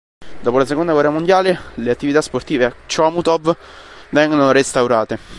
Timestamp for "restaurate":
4.51-5.19